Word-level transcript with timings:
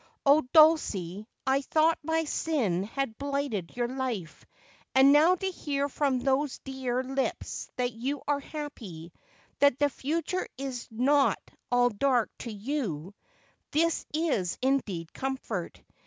Oh, 0.25 0.41
Dulcie, 0.51 1.27
I 1.45 1.61
thought 1.61 1.99
my 2.01 2.23
sin 2.23 2.85
had 2.85 3.19
blighted 3.19 3.77
your 3.77 3.87
life; 3.87 4.47
and 4.95 5.13
now 5.13 5.35
to 5.35 5.45
hear 5.45 5.87
from 5.87 6.17
those 6.21 6.57
dear 6.57 7.03
lips 7.03 7.69
that 7.75 7.91
you 7.93 8.23
are 8.27 8.39
happy— 8.39 9.13
that 9.59 9.77
the 9.77 9.91
future 9.91 10.47
is 10.57 10.87
not 10.89 11.37
all 11.71 11.91
dark 11.91 12.31
to 12.39 12.51
you, 12.51 13.13
•—this 13.73 14.07
is 14.11 14.57
indeed 14.59 15.13
comfort. 15.13 15.83